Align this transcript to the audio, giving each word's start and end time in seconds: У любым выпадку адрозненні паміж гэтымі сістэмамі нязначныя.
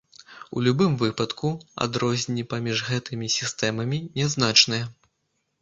У 0.59 0.61
любым 0.67 0.93
выпадку 1.01 1.51
адрозненні 1.85 2.45
паміж 2.55 2.81
гэтымі 2.89 3.29
сістэмамі 3.37 4.01
нязначныя. 4.17 4.83